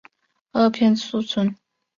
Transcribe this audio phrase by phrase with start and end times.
[0.51, 1.55] 萼片宿存。